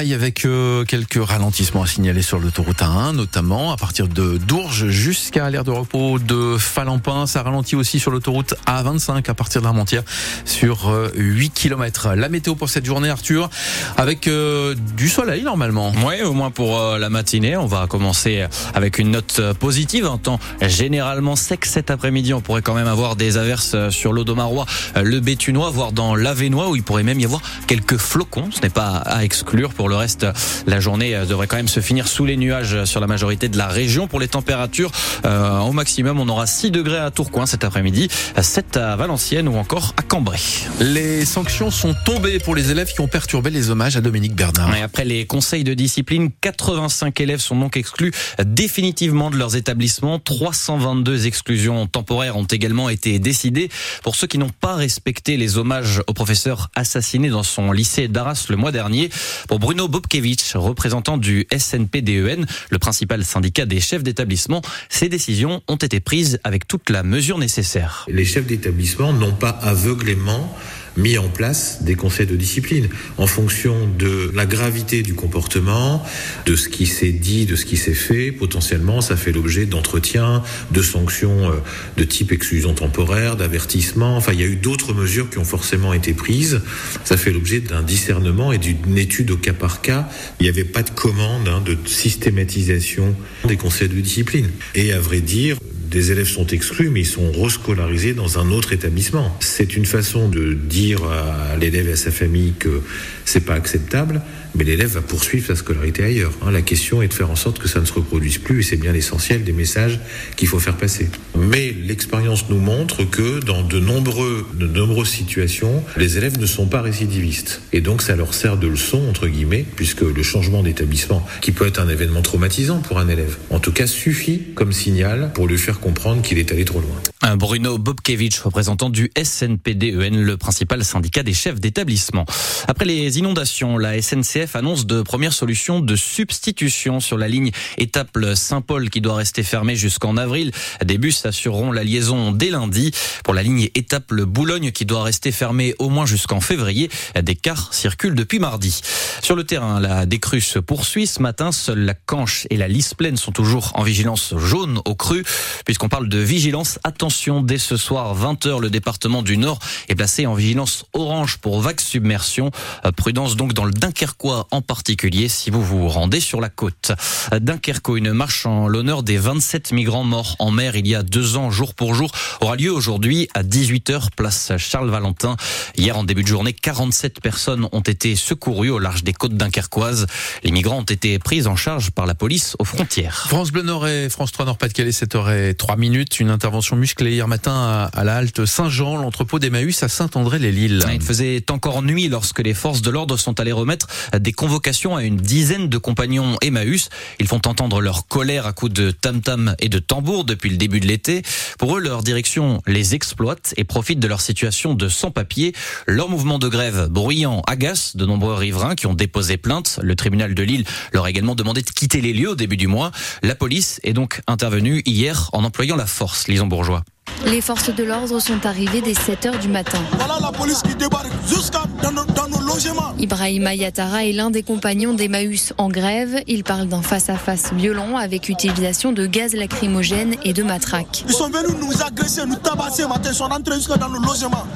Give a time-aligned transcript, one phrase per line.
[0.00, 5.50] avec euh, quelques ralentissements à signaler sur l'autoroute A1, notamment à partir de Dourges jusqu'à
[5.50, 7.26] l'aire de repos de Falampin.
[7.26, 10.02] Ça ralentit aussi sur l'autoroute A25 à partir d'Armentières
[10.46, 12.14] sur 8 euh, km.
[12.14, 13.50] La météo pour cette journée, Arthur,
[13.98, 15.92] avec euh, du soleil normalement.
[16.06, 17.58] Oui, au moins pour la matinée.
[17.58, 20.06] On va commencer avec une note positive.
[20.06, 22.32] Un temps généralement sec cet après-midi.
[22.32, 24.64] On pourrait quand même avoir des averses sur l'Odomarois,
[24.96, 28.48] le Bétunois, voire dans l'Avenois où il pourrait même y avoir quelques flocons.
[28.50, 29.74] Ce n'est pas à exclure.
[29.74, 30.26] Pour le reste,
[30.66, 33.68] la journée devrait quand même se finir sous les nuages sur la majorité de la
[33.68, 34.06] région.
[34.06, 34.92] Pour les températures,
[35.24, 38.08] euh, au maximum, on aura 6 degrés à Tourcoing cet après-midi,
[38.40, 40.38] 7 à Valenciennes ou encore à Cambrai.
[40.80, 44.74] Les sanctions sont tombées pour les élèves qui ont perturbé les hommages à Dominique Bernard.
[44.74, 48.12] Et après les conseils de discipline, 85 élèves sont donc exclus
[48.44, 50.18] définitivement de leurs établissements.
[50.18, 53.68] 322 exclusions temporaires ont également été décidées
[54.02, 58.46] pour ceux qui n'ont pas respecté les hommages au professeur assassiné dans son lycée d'Arras
[58.48, 59.10] le mois dernier.
[59.48, 65.76] Pour Bruno Bobkevich, représentant du SNPDEN, le principal syndicat des chefs d'établissement, ces décisions ont
[65.76, 68.06] été prises avec toute la mesure nécessaire.
[68.08, 70.54] Les chefs d'établissement n'ont pas aveuglément
[70.96, 72.88] mis en place des conseils de discipline
[73.18, 76.02] en fonction de la gravité du comportement,
[76.46, 78.32] de ce qui s'est dit, de ce qui s'est fait.
[78.32, 81.56] Potentiellement, ça fait l'objet d'entretiens, de sanctions euh,
[81.96, 84.16] de type exclusion temporaire, d'avertissement.
[84.16, 86.60] Enfin, il y a eu d'autres mesures qui ont forcément été prises.
[87.04, 90.08] Ça fait l'objet d'un discernement et d'une étude au cas par cas.
[90.38, 93.14] Il n'y avait pas de commande hein, de systématisation
[93.46, 94.50] des conseils de discipline.
[94.74, 95.56] Et à vrai dire,
[95.90, 99.36] des élèves sont exclus, mais ils sont rescolarisés dans un autre établissement.
[99.40, 102.82] C'est une façon de dire à l'élève et à sa famille que
[103.24, 104.22] c'est pas acceptable,
[104.54, 106.32] mais l'élève va poursuivre sa scolarité ailleurs.
[106.42, 106.50] Hein.
[106.50, 108.76] La question est de faire en sorte que ça ne se reproduise plus, et c'est
[108.76, 110.00] bien l'essentiel des messages
[110.36, 111.08] qu'il faut faire passer.
[111.36, 116.82] Mais l'expérience nous montre que dans de, de nombreuses situations, les élèves ne sont pas
[116.82, 117.62] récidivistes.
[117.72, 121.66] Et donc ça leur sert de leçon, entre guillemets, puisque le changement d'établissement, qui peut
[121.66, 125.58] être un événement traumatisant pour un élève, en tout cas suffit comme signal pour lui
[125.58, 126.96] faire comprendre qu'il est allé trop loin.
[127.36, 132.24] Bruno Bobkevich, représentant du SNPDEN, le principal syndicat des chefs d'établissement.
[132.66, 138.88] Après les inondations, la SNCF annonce de premières solutions de substitution sur la ligne Étaples-Saint-Paul
[138.88, 140.50] qui doit rester fermée jusqu'en avril.
[140.82, 142.90] Des bus assureront la liaison dès lundi.
[143.22, 146.90] Pour la ligne Étaples-Boulogne qui doit rester fermée au moins jusqu'en février,
[147.20, 148.80] des cars circulent depuis mardi.
[149.22, 151.06] Sur le terrain, la décrue se poursuit.
[151.06, 154.94] Ce matin, seules la Canche et la Lys Plaine sont toujours en vigilance jaune au
[154.94, 155.22] cru.
[155.66, 157.09] Puisqu'on parle de vigilance, attention,
[157.42, 161.80] dès ce soir, 20h, le département du Nord est placé en vigilance orange pour vague
[161.80, 162.52] submersion.
[162.86, 166.92] Euh, prudence donc dans le Dunkerquois en particulier si vous vous rendez sur la côte.
[167.32, 171.36] Dunkerque, une marche en l'honneur des 27 migrants morts en mer il y a deux
[171.36, 175.36] ans, jour pour jour, aura lieu aujourd'hui à 18h, place Charles-Valentin.
[175.76, 180.06] Hier, en début de journée, 47 personnes ont été secourues au large des côtes dunkerquoises.
[180.44, 183.26] Les migrants ont été pris en charge par la police aux frontières.
[183.26, 186.20] France Bleu Nord et France 3 Nord-Pas-de-Calais, 7h03 minutes.
[186.20, 190.84] Une intervention musclée hier matin à, halte Saint-Jean, l'entrepôt d'Emmaüs à Saint-André-les-Lilles.
[190.92, 193.86] Il faisait encore nuit lorsque les forces de l'ordre sont allées remettre
[194.18, 196.90] des convocations à une dizaine de compagnons Emmaüs.
[197.18, 200.80] Ils font entendre leur colère à coups de tam-tam et de tambour depuis le début
[200.80, 201.22] de l'été.
[201.58, 205.54] Pour eux, leur direction les exploite et profite de leur situation de sans-papiers.
[205.86, 209.80] Leur mouvement de grève bruyant agace de nombreux riverains qui ont déposé plainte.
[209.82, 212.66] Le tribunal de Lille leur a également demandé de quitter les lieux au début du
[212.66, 212.90] mois.
[213.22, 216.84] La police est donc intervenue hier en employant la force, Lison Bourgeois.
[217.26, 219.78] Les forces de l'ordre sont arrivées dès 7 heures du matin.
[219.92, 222.94] Voilà la police qui débarque jusqu'à dans, nos, logements.
[222.98, 226.22] Ibrahim Ayatara est l'un des compagnons d'Emmaüs en grève.
[226.26, 231.04] Il parle d'un face-à-face violent avec utilisation de gaz lacrymogène et de matraques.
[231.06, 234.46] Ils sont venus nous agresser, nous tabasser matin, ils sont rentrés jusqu'à dans nos logements.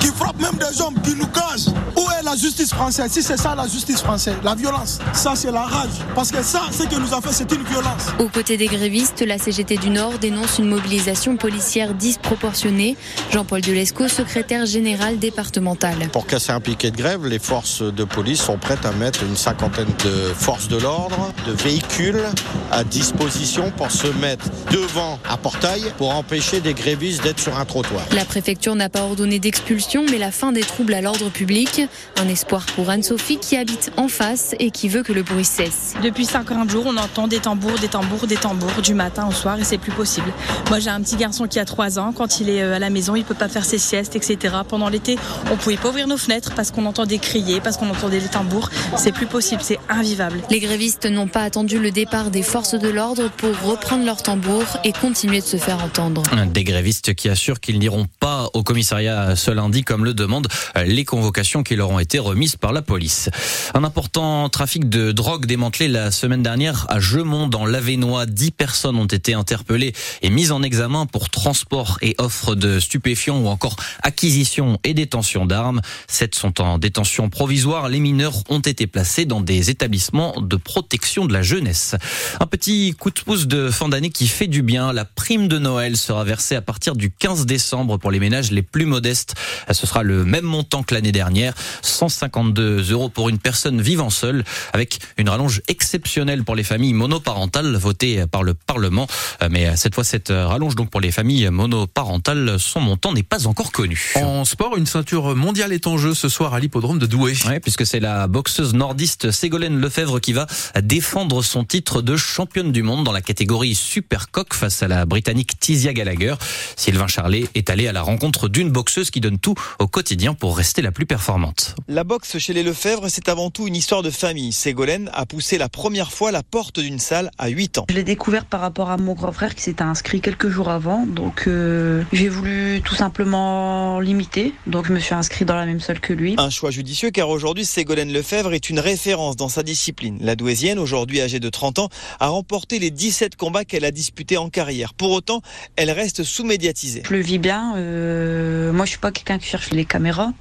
[0.00, 1.68] Qui frappent même des hommes, qui nous cachent.
[1.96, 3.10] Où est la justice française?
[3.10, 5.90] Si c'est ça la justice française, la violence, ça c'est la rage.
[6.14, 8.06] Parce que ça, ce que nous a fait, c'est une violence.
[8.18, 12.96] Aux côtés des grévistes, la CGT du Nord dénonce une mobilisation policière disproportionnée.
[13.32, 15.96] Jean-Paul Delesco, secrétaire général départemental.
[16.12, 19.36] Pour casser un piquet de grève, les forces de police sont prêtes à mettre une
[19.36, 22.22] cinquantaine de forces de l'ordre, de véhicules
[22.70, 27.64] à disposition pour se mettre devant un portail pour empêcher des grévistes d'être sur un
[27.64, 28.02] trottoir.
[28.14, 31.82] La préfecture n'a pas ordonné d'expulsion, mais la fin des troubles à l'ordre public.
[32.18, 35.94] Un espoir pour Anne-Sophie qui habite en face et qui veut que le bruit cesse.
[36.02, 39.58] Depuis 50 jours, on entend des tambours, des tambours, des tambours du matin au soir
[39.58, 40.32] et c'est plus possible.
[40.68, 43.16] Moi j'ai un petit garçon qui a 3 ans, quand il est à la maison,
[43.16, 44.54] il peut pas faire ses siestes, etc.
[44.66, 45.18] Pendant l'été,
[45.50, 48.70] on pouvait pas ouvrir nos fenêtres parce qu'on entendait crier, parce qu'on entendait les tambours.
[48.96, 50.40] C'est plus possible, c'est invivable.
[50.50, 54.62] Les grévistes n'ont pas attendu le départ des forces de l'ordre pour reprendre leur tambour
[54.84, 56.22] et continuer de se faire entendre.
[56.52, 60.48] Des grévistes qui assurent qu'ils n'iront pas au commissariat ce lundi comme le demandent
[60.86, 63.28] les convocations qui leur ont été remises par la police.
[63.74, 68.26] Un important trafic de drogue démantelé la semaine dernière à Gemont dans l'Avenois.
[68.26, 69.92] Dix personnes ont été interpellées
[70.22, 71.55] et mises en examen pour transport
[72.02, 75.80] et offre de stupéfiants ou encore acquisition et détention d'armes.
[76.06, 77.88] Sept sont en détention provisoire.
[77.88, 81.94] Les mineurs ont été placés dans des établissements de protection de la jeunesse.
[82.40, 84.92] Un petit coup de pouce de fin d'année qui fait du bien.
[84.92, 88.62] La prime de Noël sera versée à partir du 15 décembre pour les ménages les
[88.62, 89.34] plus modestes.
[89.70, 91.54] Ce sera le même montant que l'année dernière.
[91.82, 97.76] 152 euros pour une personne vivant seule avec une rallonge exceptionnelle pour les familles monoparentales
[97.76, 99.06] votée par le Parlement.
[99.50, 103.72] Mais cette fois, cette rallonge donc pour les familles monoparentales, son montant n'est pas encore
[103.72, 104.12] connu.
[104.16, 107.34] En sport, une ceinture mondiale est en jeu ce soir à l'hippodrome de Douai.
[107.46, 110.46] Oui, puisque c'est la boxeuse nordiste Ségolène Lefebvre qui va
[110.82, 115.06] défendre son titre de championne du monde dans la catégorie super coq face à la
[115.06, 116.34] britannique Tizia Gallagher.
[116.76, 120.56] Sylvain Charlet est allé à la rencontre d'une boxeuse qui donne tout au quotidien pour
[120.56, 121.74] rester la plus performante.
[121.88, 124.52] La boxe chez les Lefebvre, c'est avant tout une histoire de famille.
[124.52, 127.86] Ségolène a poussé la première fois la porte d'une salle à 8 ans.
[127.90, 131.06] Je l'ai découvert par rapport à mon grand frère qui s'était inscrit quelques jours avant.
[131.06, 134.52] Donc euh, j'ai voulu tout simplement l'imiter.
[134.66, 136.34] Donc je me suis inscrit dans la même salle que lui.
[136.38, 140.18] Un choix judicieux car aujourd'hui Ségolène Lefebvre est une référence dans sa discipline.
[140.20, 141.88] La douaisienne, aujourd'hui âgée de 30 ans,
[142.20, 144.94] a remporté les 17 combats qu'elle a disputés en carrière.
[144.94, 145.42] Pour autant,
[145.76, 147.02] elle reste sous-médiatisée.
[147.06, 147.76] Je le vis bien.
[147.76, 150.32] Euh, moi, je suis pas quelqu'un qui cherche les caméras.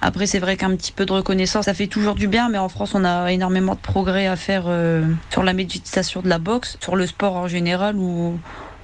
[0.00, 2.68] Après, c'est vrai qu'un petit peu de reconnaissance, ça fait toujours du bien, mais en
[2.68, 6.76] France, on a énormément de progrès à faire euh, sur la méditation de la boxe,
[6.80, 8.36] sur le sport en général, où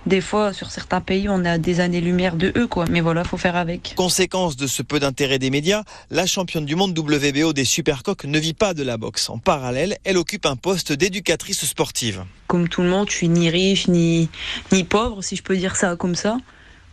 [0.07, 2.87] des fois, sur certains pays, on a des années-lumière de eux, quoi.
[2.91, 3.95] Mais voilà, faut faire avec.
[3.97, 8.39] Conséquence de ce peu d'intérêt des médias, la championne du monde WBO des Supercoques ne
[8.39, 9.29] vit pas de la boxe.
[9.29, 12.25] En parallèle, elle occupe un poste d'éducatrice sportive.
[12.47, 14.29] Comme tout le monde, je suis ni riche, ni,
[14.73, 16.39] ni pauvre, si je peux dire ça comme ça.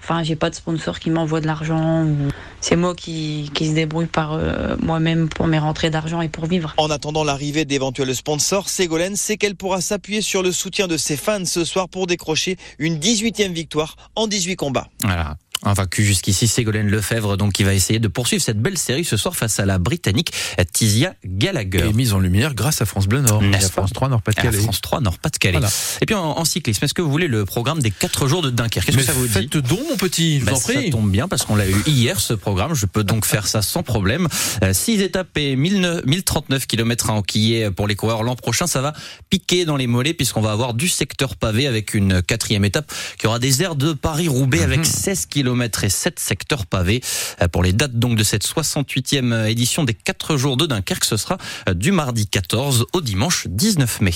[0.05, 2.05] Enfin, j'ai pas de sponsor qui m'envoie de l'argent.
[2.61, 6.45] C'est moi qui, qui se débrouille par euh, moi-même pour mes rentrées d'argent et pour
[6.45, 6.75] vivre.
[6.77, 11.17] En attendant l'arrivée d'éventuels sponsors, Ségolène sait qu'elle pourra s'appuyer sur le soutien de ses
[11.17, 14.89] fans ce soir pour décrocher une 18e victoire en 18 combats.
[15.01, 15.37] Voilà.
[15.65, 19.17] Un vaincu jusqu'ici, Ségolène Lefebvre, donc qui va essayer de poursuivre cette belle série ce
[19.17, 20.31] soir face à la Britannique
[20.73, 21.87] Tizia Gallagher.
[21.89, 24.59] Et mise en lumière grâce à France Bleu Nord, et à France 3 Nord-Pas-de-Calais.
[24.59, 25.57] France 3 Nord-Pas-de-Calais.
[25.57, 25.73] Voilà.
[26.01, 28.51] Et puis en, en cyclisme, est-ce que vous voulez le programme des 4 jours de
[28.51, 28.85] Dunkerque?
[28.85, 29.33] Qu'est-ce que ça vous dit?
[29.33, 30.85] Faites donc mon petit, je bah, vous en prie.
[30.85, 33.61] Ça tombe bien parce qu'on l'a eu hier ce programme, je peux donc faire ça
[33.63, 34.27] sans problème.
[34.71, 38.93] 6 étapes et 1039 km à enquiller pour les coureurs l'an prochain, ça va
[39.29, 43.25] piquer dans les mollets puisqu'on va avoir du secteur pavé avec une quatrième étape qui
[43.27, 44.63] aura des airs de Paris-Roubaix Mhm.
[44.63, 45.25] avec 16
[45.61, 47.01] et 7 secteurs pavés.
[47.51, 51.37] Pour les dates donc de cette 68e édition des 4 jours de Dunkerque, ce sera
[51.73, 54.13] du mardi 14 au dimanche 19 mai.